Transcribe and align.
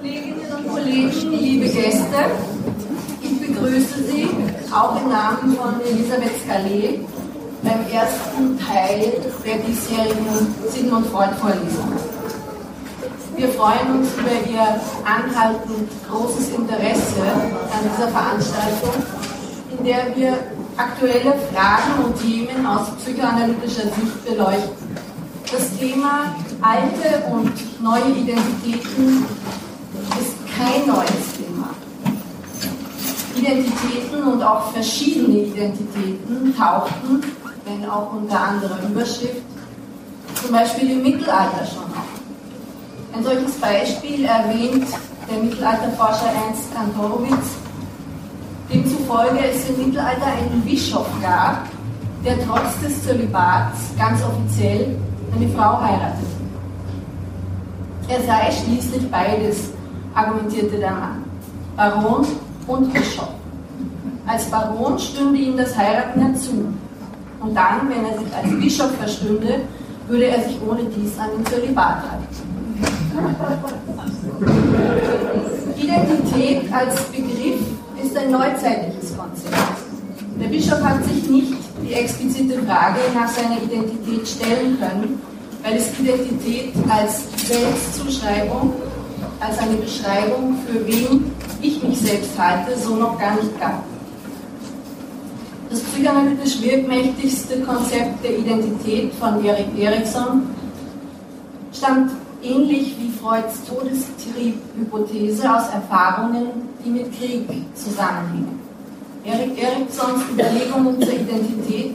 Kolleginnen 0.00 0.50
und 0.56 0.68
Kollegen, 0.68 1.30
liebe 1.30 1.68
Gäste, 1.68 2.16
ich 3.20 3.38
begrüße 3.38 4.02
Sie 4.04 4.30
auch 4.72 4.98
im 4.98 5.10
Namen 5.10 5.54
von 5.54 5.78
Elisabeth 5.82 6.40
Scalet 6.42 7.00
beim 7.62 7.80
ersten 7.92 8.58
Teil 8.58 9.12
der 9.44 9.58
diesjährigen 9.58 10.54
Sigmund 10.70 11.06
Freud-Vorlesung. 11.08 11.92
Wir 13.36 13.48
freuen 13.50 13.98
uns 13.98 14.08
über 14.14 14.50
Ihr 14.50 14.80
anhaltend 15.04 15.90
großes 16.10 16.48
Interesse 16.48 17.20
an 17.20 17.90
dieser 17.92 18.08
Veranstaltung, 18.08 19.02
in 19.76 19.84
der 19.84 20.16
wir 20.16 20.38
aktuelle 20.78 21.34
Fragen 21.52 22.04
und 22.06 22.18
Themen 22.18 22.66
aus 22.66 22.88
psychoanalytischer 23.04 23.82
Sicht 23.82 24.24
beleuchten. 24.24 24.96
Das 25.52 25.76
Thema 25.78 26.36
alte 26.62 27.24
und 27.32 27.82
neue 27.82 28.16
Identitäten 28.16 29.26
kein 30.60 30.86
neues 30.86 31.32
Thema. 31.36 31.70
Identitäten 33.36 34.22
und 34.24 34.42
auch 34.42 34.70
verschiedene 34.72 35.38
Identitäten 35.38 36.54
tauchten, 36.56 37.22
wenn 37.64 37.88
auch 37.88 38.12
unter 38.12 38.38
anderer 38.38 38.78
Überschrift, 38.88 39.42
zum 40.34 40.52
Beispiel 40.52 40.90
im 40.90 41.02
Mittelalter 41.02 41.64
schon 41.66 41.84
auf. 41.84 42.10
Ein 43.14 43.24
solches 43.24 43.54
Beispiel 43.54 44.24
erwähnt 44.24 44.86
der 45.30 45.42
Mittelalterforscher 45.42 46.32
Ernst 46.44 46.74
Kantorowitz, 46.74 47.56
demzufolge 48.72 49.38
es 49.40 49.68
im 49.68 49.86
Mittelalter 49.86 50.26
einen 50.26 50.62
Bischof 50.62 51.06
gab, 51.22 51.66
der 52.24 52.36
trotz 52.46 52.78
des 52.82 53.02
Zölibats 53.04 53.78
ganz 53.98 54.20
offiziell 54.22 54.96
eine 55.34 55.48
Frau 55.48 55.80
heiratete. 55.80 56.26
Er 58.08 58.20
sei 58.22 58.50
schließlich 58.50 59.10
beides, 59.10 59.70
argumentierte 60.20 60.76
der 60.78 60.90
Mann, 60.90 61.24
Baron 61.76 62.26
und 62.66 62.92
Bischof. 62.92 63.28
Als 64.26 64.44
Baron 64.46 64.98
stünde 64.98 65.38
ihm 65.38 65.56
das 65.56 65.76
Heiraten 65.76 66.36
zu. 66.36 66.72
Und 67.40 67.54
dann, 67.54 67.88
wenn 67.88 68.04
er 68.04 68.18
sich 68.18 68.34
als 68.34 68.60
Bischof 68.60 68.94
verstünde, 68.96 69.60
würde 70.08 70.24
er 70.26 70.42
sich 70.42 70.58
ohne 70.68 70.82
dies 70.84 71.18
an 71.18 71.30
den 71.36 71.46
Zölibat 71.46 72.02
halten. 72.02 72.26
Identität 75.76 76.72
als 76.72 77.00
Begriff 77.04 77.60
ist 78.02 78.16
ein 78.16 78.30
neuzeitliches 78.30 79.16
Konzept. 79.16 79.56
Der 80.40 80.48
Bischof 80.48 80.82
hat 80.82 81.04
sich 81.04 81.28
nicht 81.28 81.54
die 81.82 81.94
explizite 81.94 82.62
Frage 82.62 82.98
nach 83.14 83.28
seiner 83.28 83.62
Identität 83.62 84.26
stellen 84.26 84.78
können, 84.78 85.20
weil 85.62 85.76
es 85.76 85.98
Identität 85.98 86.72
als 86.88 87.24
Selbstzuschreibung, 87.46 88.72
als 89.40 89.58
eine 89.58 89.76
Beschreibung, 89.76 90.56
für 90.66 90.86
wen 90.86 91.32
ich 91.62 91.82
mich 91.82 91.98
selbst 91.98 92.38
halte, 92.38 92.78
so 92.78 92.94
noch 92.96 93.18
gar 93.18 93.34
nicht 93.36 93.58
gab. 93.58 93.82
Das 95.70 95.80
psychoanalytisch 95.80 96.60
wirkmächtigste 96.62 97.60
Konzept 97.60 98.22
der 98.24 98.38
Identität 98.38 99.14
von 99.14 99.44
Erik 99.44 99.68
Erikson 99.78 100.42
stammt 101.72 102.10
ähnlich 102.42 102.96
wie 102.98 103.10
Freuds 103.10 103.64
Todestrieb-Hypothese 103.64 105.54
aus 105.54 105.68
Erfahrungen, 105.72 106.48
die 106.84 106.90
mit 106.90 107.16
Krieg 107.18 107.46
zusammenhängen. 107.74 108.60
Erik 109.24 109.62
Eriksons 109.62 110.22
Überlegungen 110.32 111.00
zur 111.00 111.12
Identität 111.12 111.92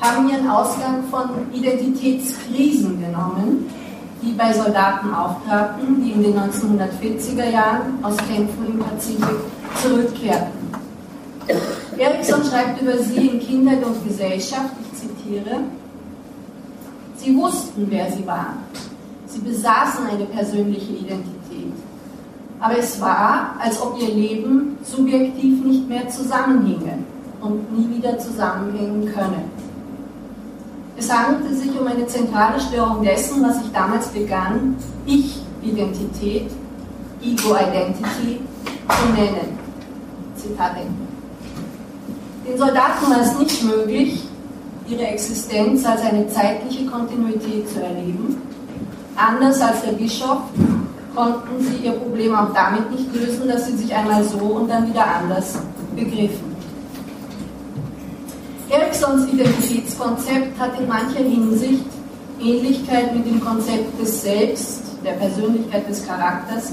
haben 0.00 0.28
ihren 0.28 0.48
Ausgang 0.48 1.02
von 1.10 1.30
Identitätskrisen 1.52 3.00
genommen, 3.00 3.68
die 4.22 4.32
bei 4.32 4.52
Soldaten 4.52 5.12
auftraten, 5.12 6.02
die 6.02 6.12
in 6.12 6.22
den 6.22 6.34
1940er 6.38 7.50
Jahren 7.50 7.98
aus 8.02 8.16
Kämpfen 8.16 8.66
im 8.66 8.78
Pazifik 8.78 9.40
zurückkehrten. 9.82 10.66
Erikson 11.96 12.42
schreibt 12.44 12.82
über 12.82 12.98
sie 12.98 13.28
in 13.28 13.40
Kindheit 13.40 13.84
und 13.84 14.06
Gesellschaft, 14.06 14.72
ich 14.82 14.98
zitiere, 14.98 15.60
Sie 17.16 17.36
wussten, 17.36 17.86
wer 17.88 18.10
sie 18.12 18.24
waren. 18.26 18.58
Sie 19.26 19.40
besaßen 19.40 20.06
eine 20.06 20.26
persönliche 20.26 20.92
Identität. 20.92 21.72
Aber 22.60 22.78
es 22.78 23.00
war, 23.00 23.56
als 23.58 23.80
ob 23.82 24.00
ihr 24.00 24.14
Leben 24.14 24.78
subjektiv 24.84 25.64
nicht 25.64 25.88
mehr 25.88 26.08
zusammenhinge 26.08 26.98
und 27.40 27.76
nie 27.76 27.96
wieder 27.96 28.16
zusammenhängen 28.18 29.12
könne. 29.12 29.42
Es 30.98 31.12
handelte 31.12 31.54
sich 31.54 31.78
um 31.78 31.86
eine 31.86 32.06
zentrale 32.06 32.58
Störung 32.58 33.02
dessen, 33.02 33.42
was 33.42 33.58
ich 33.58 33.70
damals 33.72 34.08
begann, 34.08 34.76
Ich-Identität, 35.04 36.50
Ego-Identity 37.22 38.40
zu 38.88 39.12
nennen. 39.12 39.58
Zitat 40.36 40.72
Ende. 40.76 41.06
Den 42.46 42.58
Soldaten 42.58 43.10
war 43.10 43.20
es 43.20 43.38
nicht 43.38 43.62
möglich, 43.64 44.22
ihre 44.88 45.06
Existenz 45.06 45.84
als 45.84 46.00
eine 46.02 46.28
zeitliche 46.28 46.86
Kontinuität 46.86 47.68
zu 47.68 47.82
erleben. 47.82 48.40
Anders 49.16 49.60
als 49.60 49.82
der 49.82 49.92
Bischof 49.92 50.38
konnten 51.14 51.60
sie 51.60 51.86
ihr 51.86 51.92
Problem 51.92 52.34
auch 52.34 52.52
damit 52.54 52.90
nicht 52.90 53.14
lösen, 53.14 53.48
dass 53.48 53.66
sie 53.66 53.76
sich 53.76 53.94
einmal 53.94 54.22
so 54.24 54.38
und 54.38 54.68
dann 54.68 54.88
wieder 54.88 55.06
anders 55.06 55.58
begriffen. 55.94 56.55
Eriksons 58.96 59.30
Identitätskonzept 59.30 60.58
hat 60.58 60.80
in 60.80 60.88
mancher 60.88 61.22
Hinsicht 61.22 61.84
Ähnlichkeit 62.40 63.14
mit 63.14 63.26
dem 63.26 63.44
Konzept 63.44 64.00
des 64.00 64.22
Selbst, 64.22 64.84
der 65.04 65.12
Persönlichkeit 65.12 65.86
des 65.86 66.06
Charakters, 66.06 66.72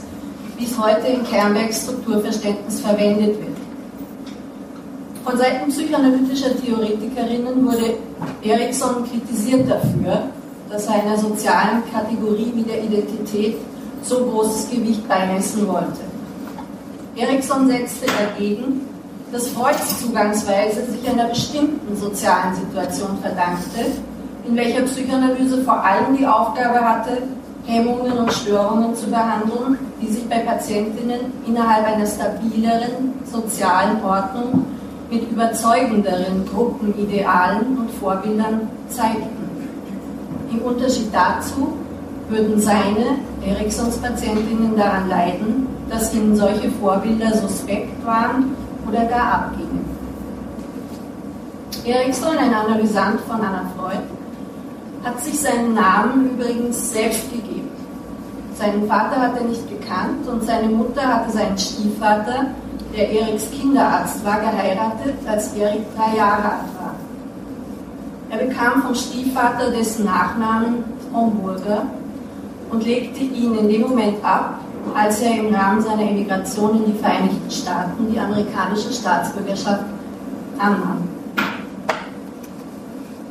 wie 0.58 0.64
es 0.64 0.80
heute 0.80 1.08
in 1.08 1.26
Kernbergs 1.26 1.84
Strukturverständnis 1.84 2.80
verwendet 2.80 3.38
wird. 3.40 3.58
Von 5.26 5.38
Seiten 5.38 5.70
psychoanalytischer 5.70 6.52
Theoretikerinnen 6.62 7.66
wurde 7.66 7.96
Erikson 8.42 9.04
kritisiert 9.04 9.70
dafür, 9.70 10.30
dass 10.70 10.86
er 10.86 11.04
einer 11.04 11.18
sozialen 11.18 11.84
Kategorie 11.92 12.54
wie 12.56 12.64
der 12.64 12.84
Identität 12.84 13.58
so 14.02 14.24
großes 14.28 14.70
Gewicht 14.70 15.06
beimessen 15.10 15.68
wollte. 15.68 16.00
Erikson 17.18 17.68
setzte 17.68 18.06
dagegen 18.06 18.93
dass 19.34 19.48
Freuds 19.48 20.00
Zugangsweise 20.00 20.86
sich 20.86 21.10
einer 21.10 21.26
bestimmten 21.26 21.98
sozialen 21.98 22.54
Situation 22.54 23.18
verdankte, 23.20 23.98
in 24.48 24.56
welcher 24.56 24.84
Psychoanalyse 24.84 25.64
vor 25.64 25.84
allem 25.84 26.16
die 26.16 26.28
Aufgabe 26.28 26.80
hatte, 26.80 27.24
Hemmungen 27.66 28.12
und 28.12 28.32
Störungen 28.32 28.96
zu 28.96 29.08
behandeln, 29.08 29.80
die 30.00 30.12
sich 30.12 30.30
bei 30.30 30.40
Patientinnen 30.40 31.34
innerhalb 31.48 31.88
einer 31.88 32.06
stabileren 32.06 33.14
sozialen 33.26 34.04
Ordnung 34.04 34.66
mit 35.10 35.32
überzeugenderen 35.32 36.46
Gruppenidealen 36.54 37.78
und 37.78 37.92
Vorbildern 38.00 38.68
zeigten. 38.90 39.30
Im 40.52 40.60
Unterschied 40.60 41.08
dazu 41.12 41.74
würden 42.30 42.60
seine, 42.60 43.18
Eriksons 43.46 43.98
Patientinnen 43.98 44.76
daran 44.78 45.10
leiden, 45.10 45.68
dass 45.90 46.14
ihnen 46.14 46.36
solche 46.36 46.70
Vorbilder 46.72 47.36
suspekt 47.36 48.06
waren 48.06 48.63
oder 48.88 49.06
gar 49.06 49.34
abgingen. 49.34 49.86
Erikson, 51.86 52.38
ein 52.38 52.54
Analysant 52.54 53.20
von 53.22 53.42
Anna 53.42 53.66
Freud, 53.76 54.04
hat 55.04 55.20
sich 55.22 55.40
seinen 55.40 55.74
Namen 55.74 56.32
übrigens 56.32 56.94
selbst 56.94 57.30
gegeben. 57.32 57.70
Seinen 58.56 58.88
Vater 58.88 59.20
hat 59.20 59.38
er 59.38 59.44
nicht 59.46 59.68
gekannt 59.68 60.28
und 60.28 60.44
seine 60.44 60.70
Mutter 60.70 61.02
hatte 61.02 61.32
seinen 61.32 61.58
Stiefvater, 61.58 62.48
der 62.96 63.12
Eriks 63.12 63.50
Kinderarzt 63.52 64.24
war, 64.24 64.40
geheiratet, 64.40 65.16
als 65.28 65.54
Erik 65.56 65.84
drei 65.96 66.16
Jahre 66.16 66.44
alt 66.44 66.72
war. 66.80 66.96
Er 68.30 68.46
bekam 68.46 68.84
vom 68.84 68.96
Stiefvater 68.96 69.72
dessen 69.72 70.06
Nachnamen 70.06 70.84
Homburger 71.14 71.84
und 72.72 72.86
legte 72.86 73.24
ihn 73.24 73.56
in 73.56 73.70
dem 73.70 73.82
Moment 73.82 74.24
ab, 74.24 74.60
als 74.96 75.22
er 75.22 75.40
im 75.40 75.54
Rahmen 75.54 75.82
seiner 75.82 76.04
Emigration 76.04 76.84
in 76.84 76.94
die 76.94 77.00
Vereinigten 77.00 77.50
Staaten 77.50 78.12
die 78.12 78.20
amerikanische 78.20 78.92
Staatsbürgerschaft 78.92 79.86
annahm. 80.58 81.08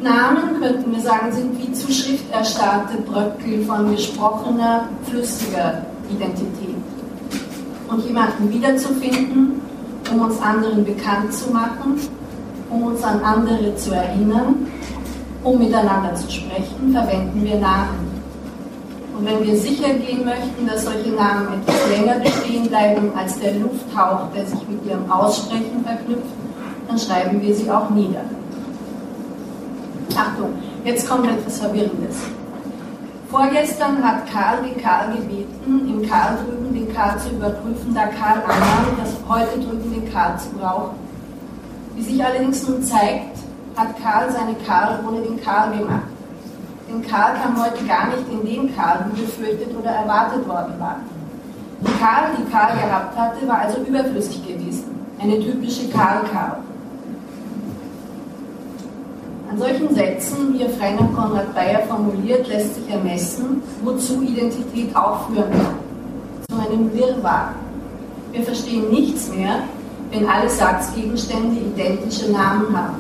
Namen, 0.03 0.61
könnten 0.61 0.93
wir 0.93 1.01
sagen, 1.01 1.31
sind 1.33 1.57
wie 1.59 1.73
zu 1.73 1.93
schrifterstarrte 1.93 2.99
Bröckel 3.03 3.65
von 3.65 3.91
gesprochener, 3.91 4.89
flüssiger 5.09 5.83
Identität. 6.11 6.75
Und 7.89 8.05
jemanden 8.05 8.51
wiederzufinden, 8.51 9.61
um 10.11 10.21
uns 10.23 10.41
anderen 10.41 10.85
bekannt 10.85 11.33
zu 11.33 11.53
machen, 11.53 12.01
um 12.69 12.83
uns 12.83 13.03
an 13.05 13.21
andere 13.23 13.77
zu 13.77 13.95
erinnern, 13.95 14.67
um 15.45 15.59
miteinander 15.59 16.15
zu 16.15 16.31
sprechen, 16.31 16.93
verwenden 16.93 17.45
wir 17.45 17.61
Namen. 17.61 18.02
Und 19.23 19.29
wenn 19.29 19.47
wir 19.47 19.57
sicher 19.57 19.89
gehen 19.95 20.25
möchten, 20.25 20.67
dass 20.67 20.85
solche 20.85 21.11
Namen 21.11 21.47
etwas 21.55 21.89
länger 21.97 22.19
bestehen 22.19 22.67
bleiben 22.67 23.13
als 23.17 23.39
der 23.39 23.55
Lufthauch, 23.55 24.33
der 24.35 24.45
sich 24.45 24.59
mit 24.69 24.85
ihrem 24.85 25.09
Aussprechen 25.09 25.85
verknüpft, 25.85 26.27
dann 26.89 26.99
schreiben 26.99 27.41
wir 27.41 27.55
sie 27.55 27.71
auch 27.71 27.89
nieder. 27.91 28.23
Achtung, 30.17 30.55
jetzt 30.85 31.09
kommt 31.09 31.29
etwas 31.29 31.61
Verwirrendes. 31.61 32.17
Vorgestern 33.31 34.03
hat 34.03 34.29
Karl 34.29 34.65
den 34.65 34.83
Karl 34.83 35.13
gebeten, 35.13 35.89
im 35.89 36.11
Karl 36.11 36.39
drüben 36.45 36.75
den 36.75 36.93
Karl 36.93 37.17
zu 37.21 37.31
überprüfen, 37.31 37.95
da 37.95 38.07
Karl 38.07 38.43
annahm, 38.43 38.97
dass 38.99 39.15
heute 39.29 39.57
drüben 39.61 39.89
den 39.93 40.13
Karl 40.13 40.37
zu 40.37 40.49
brauchen. 40.59 40.97
Wie 41.95 42.03
sich 42.03 42.25
allerdings 42.25 42.67
nun 42.67 42.83
zeigt, 42.83 43.39
hat 43.77 44.03
Karl 44.03 44.33
seine 44.33 44.57
Karl 44.67 44.99
ohne 45.07 45.21
den 45.21 45.41
Karl 45.41 45.79
gemacht. 45.79 46.12
Denn 46.93 47.03
Karl 47.09 47.35
kam 47.43 47.63
heute 47.63 47.85
gar 47.85 48.09
nicht 48.09 48.31
in 48.31 48.45
den 48.45 48.77
Karl, 48.77 49.07
wie 49.13 49.23
befürchtet 49.23 49.75
oder 49.79 49.91
erwartet 49.91 50.47
worden 50.47 50.75
war. 50.79 50.97
Die 51.81 51.99
Karl, 51.99 52.31
die 52.39 52.51
Karl 52.51 52.75
gehabt 52.77 53.17
hatte, 53.17 53.49
war 53.49 53.61
also 53.61 53.79
überflüssig 53.81 54.47
gewesen. 54.47 54.85
Eine 55.19 55.41
typische 55.41 55.89
Karl-Karl. 55.89 56.59
An 59.51 59.59
solchen 59.59 59.95
Sätzen, 59.95 60.55
wie 60.55 60.63
er 60.63 60.71
frei 60.71 60.97
Konrad 61.15 61.55
Bayer 61.55 61.81
formuliert, 61.89 62.47
lässt 62.49 62.75
sich 62.75 62.91
ermessen, 62.91 63.63
wozu 63.83 64.23
Identität 64.23 64.95
auch 64.95 65.29
kann. 65.35 65.51
Zu 66.51 66.57
einem 66.57 66.93
Wirrwarr. 66.93 67.55
Wir 68.33 68.43
verstehen 68.43 68.91
nichts 68.91 69.29
mehr, 69.29 69.61
wenn 70.11 70.27
alle 70.27 70.49
Satzgegenstände 70.49 71.61
identische 71.61 72.31
Namen 72.33 72.77
haben. 72.77 72.97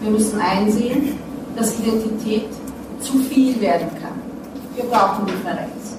Wir 0.00 0.10
müssen 0.10 0.40
einsehen, 0.40 1.18
dass 1.56 1.78
Identität 1.78 2.48
zu 3.02 3.18
viel 3.18 3.60
werden 3.60 3.88
kann. 4.00 4.20
Wir 4.74 4.84
brauchen 4.84 5.26
Differenz. 5.26 5.96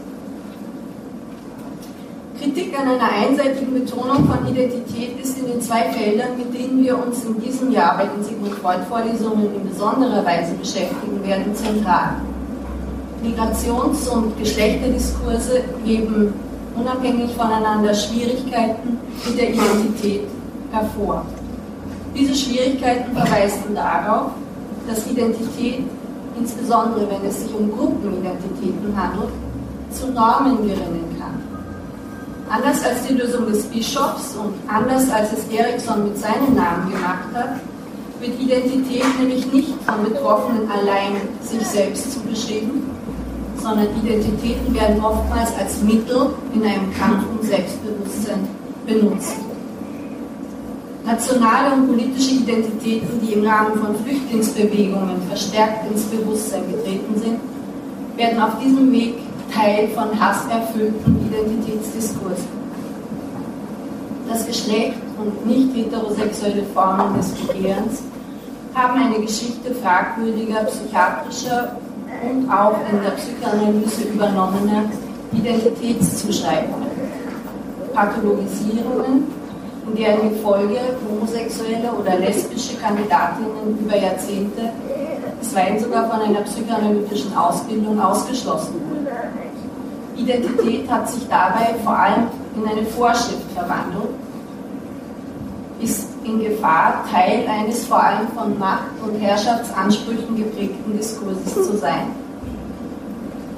Kritik 2.39 2.77
an 2.77 2.89
einer 2.89 3.09
einseitigen 3.09 3.73
Betonung 3.73 4.27
von 4.27 4.47
Identität 4.47 5.19
ist 5.21 5.37
in 5.37 5.47
den 5.47 5.61
zwei 5.61 5.83
Feldern, 5.91 6.37
mit 6.37 6.53
denen 6.53 6.83
wir 6.83 6.97
uns 6.97 7.23
in 7.23 7.39
diesem 7.39 7.71
Jahr 7.71 7.97
bei 7.97 8.05
den 8.05 8.23
Sigmund 8.23 8.55
Freud-Vorlesungen 8.55 9.53
in 9.55 9.69
besonderer 9.69 10.25
Weise 10.25 10.53
beschäftigen 10.55 11.23
werden, 11.25 11.55
zentral. 11.55 12.15
Migrations- 13.23 14.09
und 14.09 14.37
Geschlechterdiskurse 14.37 15.61
geben 15.85 16.33
unabhängig 16.75 17.31
voneinander 17.35 17.93
Schwierigkeiten 17.93 18.99
mit 19.25 19.37
der 19.37 19.49
Identität 19.51 20.27
hervor. 20.71 21.25
Diese 22.15 22.35
Schwierigkeiten 22.35 23.15
verweisen 23.15 23.73
darauf, 23.73 24.31
dass 24.87 25.07
Identität, 25.09 25.83
insbesondere 26.37 27.07
wenn 27.09 27.29
es 27.29 27.41
sich 27.41 27.53
um 27.53 27.71
Gruppenidentitäten 27.71 28.95
handelt, 28.95 29.29
zu 29.91 30.07
Normen 30.07 30.57
gerinnen 30.57 31.15
kann. 31.19 31.41
Anders 32.49 32.83
als 32.83 33.07
die 33.07 33.13
Lösung 33.13 33.47
des 33.47 33.63
Bischofs 33.63 34.35
und 34.35 34.53
anders 34.67 35.09
als 35.09 35.29
es 35.33 35.47
Erikson 35.55 36.03
mit 36.03 36.17
seinem 36.17 36.55
Namen 36.55 36.91
gemacht 36.91 37.29
hat, 37.33 37.59
wird 38.19 38.39
Identität 38.39 39.03
nämlich 39.19 39.51
nicht 39.51 39.73
von 39.85 40.03
Betroffenen 40.03 40.69
allein 40.69 41.15
sich 41.41 41.65
selbst 41.65 42.13
zugeschrieben, 42.13 42.83
sondern 43.61 43.87
Identitäten 44.03 44.73
werden 44.73 45.03
oftmals 45.03 45.49
als 45.57 45.81
Mittel 45.81 46.29
in 46.53 46.63
einem 46.63 46.93
Kampf 46.93 47.23
um 47.31 47.45
Selbstbewusstsein 47.45 48.47
benutzt. 48.85 49.35
Nationale 51.05 51.73
und 51.73 51.87
politische 51.87 52.35
Identitäten, 52.35 53.19
die 53.21 53.33
im 53.33 53.45
Rahmen 53.45 53.77
von 53.77 53.95
Flüchtlingsbewegungen 54.03 55.21
verstärkt 55.27 55.91
ins 55.91 56.03
Bewusstsein 56.03 56.63
getreten 56.71 57.13
sind, 57.17 57.39
werden 58.15 58.41
auf 58.41 58.57
diesem 58.63 58.89
Weg 58.91 59.15
Teil 59.53 59.89
von 59.89 60.17
hasserfüllten 60.17 61.27
Identitätsdiskursen. 61.27 62.47
Das 64.29 64.47
Geschlecht 64.47 64.97
und 65.19 65.45
nicht 65.45 65.75
heterosexuelle 65.75 66.63
Formen 66.73 67.17
des 67.17 67.31
Begehrens 67.31 68.01
haben 68.73 68.99
eine 68.99 69.19
Geschichte 69.19 69.75
fragwürdiger 69.75 70.63
psychiatrischer 70.63 71.75
und 72.27 72.49
auch 72.49 72.77
in 72.91 73.01
der 73.03 73.11
Psychoanalyse 73.11 74.05
übernommener 74.13 74.85
Identitätszuschreibungen, 75.33 76.87
Pathologisierungen, 77.93 79.42
in 79.85 79.95
deren 79.95 80.35
Folge 80.41 80.79
homosexuelle 81.09 81.91
oder 81.99 82.17
lesbische 82.17 82.77
Kandidatinnen 82.77 83.77
über 83.79 83.97
Jahrzehnte, 83.97 84.69
bisweilen 85.39 85.79
sogar 85.79 86.09
von 86.09 86.21
einer 86.21 86.41
psychoanalytischen 86.41 87.35
Ausbildung 87.35 87.99
ausgeschlossen 87.99 88.75
wurden. 88.75 89.07
Identität 90.15 90.89
hat 90.89 91.09
sich 91.09 91.27
dabei 91.27 91.75
vor 91.83 91.97
allem 91.97 92.27
in 92.55 92.69
eine 92.69 92.85
Vorschrift 92.85 93.51
verwandelt, 93.53 94.09
ist 95.81 96.07
in 96.23 96.39
Gefahr, 96.39 97.03
Teil 97.11 97.45
eines 97.47 97.85
vor 97.85 98.01
allem 98.01 98.27
von 98.35 98.57
Macht- 98.57 99.01
und 99.05 99.19
Herrschaftsansprüchen 99.19 100.37
geprägten 100.37 100.97
Diskurses 100.97 101.53
zu 101.53 101.77
sein. 101.77 102.07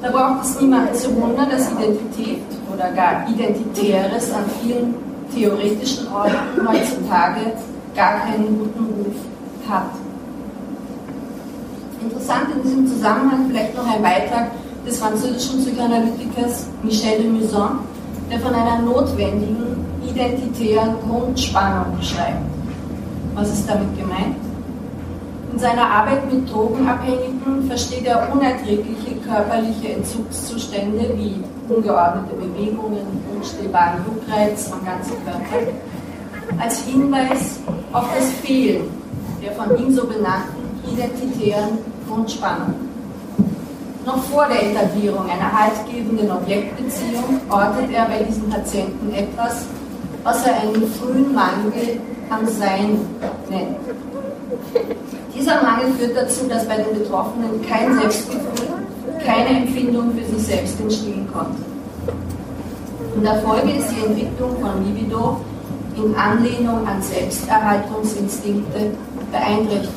Da 0.02 0.10
braucht 0.10 0.46
es 0.46 0.60
niemanden 0.60 0.96
zu 0.96 1.16
wundern, 1.16 1.50
dass 1.50 1.72
Identität 1.72 2.42
oder 2.74 2.92
gar 2.92 3.28
Identitäres 3.30 4.32
an 4.34 4.46
vielen 4.62 5.05
theoretischen 5.34 6.08
Orten 6.08 6.68
heutzutage 6.68 7.54
gar 7.96 8.20
keinen 8.20 8.60
guten 8.60 8.86
Ruf 8.86 9.16
hat. 9.70 9.92
Interessant 12.02 12.48
in 12.56 12.64
diesem 12.64 12.88
Zusammenhang 12.88 13.48
vielleicht 13.50 13.76
noch 13.76 13.88
ein 13.88 14.02
Beitrag 14.02 14.52
des 14.86 15.00
französischen 15.00 15.64
Psychoanalytikers 15.64 16.68
Michel 16.84 17.18
de 17.18 17.30
Muson, 17.30 17.80
der 18.32 18.40
von 18.40 18.54
einer 18.54 18.80
notwendigen 18.80 19.86
identitären 20.08 20.96
Grundspannung 21.08 22.00
schreibt. 22.02 22.44
Was 23.34 23.52
ist 23.52 23.68
damit 23.70 23.98
gemeint? 23.98 24.45
In 25.56 25.62
seiner 25.62 25.90
Arbeit 25.90 26.30
mit 26.30 26.52
Drogenabhängigen 26.52 27.64
versteht 27.70 28.06
er 28.06 28.30
unerträgliche 28.30 29.16
körperliche 29.26 29.94
Entzugszustände 29.94 31.12
wie 31.16 31.42
ungeordnete 31.74 32.36
Bewegungen, 32.36 33.08
unstillbaren 33.34 34.04
Juckreiz 34.06 34.70
am 34.74 34.84
ganzen 34.84 35.16
Körper 35.24 35.72
als 36.62 36.82
Hinweis 36.82 37.62
auf 37.94 38.04
das 38.14 38.32
Fehlen 38.44 38.90
der 39.42 39.54
von 39.54 39.78
ihm 39.78 39.94
so 39.94 40.06
benannten 40.06 40.82
identitären 40.92 41.78
Grundspannung. 42.06 42.74
Noch 44.06 44.24
vor 44.24 44.48
der 44.48 44.62
Etablierung 44.62 45.24
einer 45.30 45.54
haltgebenden 45.54 46.32
Objektbeziehung 46.32 47.40
ortet 47.50 47.94
er 47.94 48.06
bei 48.08 48.24
diesen 48.24 48.50
Patienten 48.50 49.14
etwas, 49.14 49.66
was 50.22 50.46
er 50.46 50.60
einen 50.60 50.86
frühen 50.86 51.34
Mangel 51.34 52.02
am 52.30 52.46
Sein 52.46 53.00
nennt. 53.50 53.78
Dieser 55.38 55.62
Mangel 55.62 55.92
führt 55.94 56.16
dazu, 56.16 56.48
dass 56.48 56.66
bei 56.66 56.78
den 56.78 56.98
Betroffenen 56.98 57.62
kein 57.68 58.00
Selbstgefühl, 58.00 58.80
keine 59.26 59.60
Empfindung 59.60 60.14
für 60.16 60.24
sich 60.24 60.46
selbst 60.46 60.80
entstehen 60.80 61.28
konnte. 61.32 61.62
In 63.16 63.24
der 63.24 63.36
Folge 63.42 63.72
ist 63.72 63.90
die 63.92 64.06
Entwicklung 64.06 64.56
von 64.62 64.86
Libido 64.86 65.42
in 65.98 66.16
Anlehnung 66.16 66.88
an 66.88 67.02
Selbsterhaltungsinstinkte 67.02 68.92
beeinträchtigt. 69.32 69.92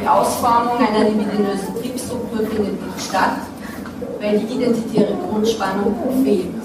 Die 0.00 0.08
Ausformung 0.08 0.78
einer 0.78 1.08
libidinösen 1.08 1.74
Triebstruktur 1.80 2.40
findet 2.46 2.84
nicht 2.84 3.08
statt, 3.08 3.38
weil 4.20 4.38
die 4.38 4.54
identitäre 4.54 5.16
Grundspannung 5.28 5.94
fehlt. 6.24 6.57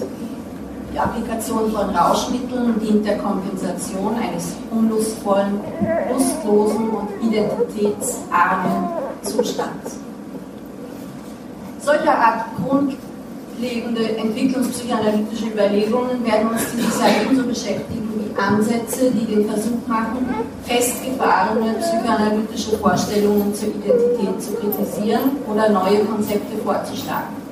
Die 0.93 0.99
Applikation 0.99 1.71
von 1.71 1.89
Rauschmitteln 1.89 2.79
dient 2.79 3.03
der 3.03 3.17
Kompensation 3.17 4.15
eines 4.15 4.55
unlustvollen, 4.69 5.59
lustlosen 6.11 6.89
und 6.89 7.09
identitätsarmen 7.19 8.89
Zustands. 9.23 9.97
Solcher 11.79 12.15
Art 12.15 12.45
grundlegende 12.63 14.17
entwicklungspsychoanalytische 14.17 15.47
Überlegungen 15.47 16.23
werden 16.23 16.49
uns 16.49 16.61
dieses 16.77 16.99
Jahr 16.99 17.09
ebenso 17.23 17.43
beschäftigen 17.47 18.09
wie 18.15 18.39
Ansätze, 18.39 19.09
die 19.09 19.25
den 19.25 19.49
Versuch 19.49 19.87
machen, 19.87 20.27
festgefahrene 20.63 21.73
psychoanalytische 21.73 22.77
Vorstellungen 22.77 23.51
zur 23.55 23.69
Identität 23.69 24.43
zu 24.43 24.53
kritisieren 24.53 25.37
oder 25.51 25.69
neue 25.69 26.05
Konzepte 26.05 26.55
vorzuschlagen. 26.63 27.42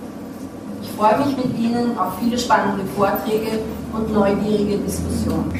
Ich 1.01 1.07
freue 1.07 1.25
mich 1.25 1.35
mit 1.35 1.57
Ihnen 1.57 1.97
auf 1.97 2.19
viele 2.19 2.37
spannende 2.37 2.85
Vorträge 2.95 3.57
und 3.91 4.13
neugierige 4.13 4.77
Diskussionen. 4.77 5.51